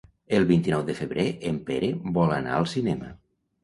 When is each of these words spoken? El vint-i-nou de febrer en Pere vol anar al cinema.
El 0.37 0.45
vint-i-nou 0.51 0.85
de 0.87 0.95
febrer 1.01 1.27
en 1.53 1.63
Pere 1.71 1.93
vol 2.19 2.37
anar 2.43 2.61
al 2.61 2.71
cinema. 2.77 3.17